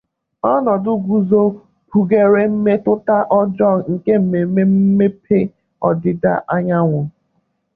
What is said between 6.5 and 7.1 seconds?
Anyanwụ.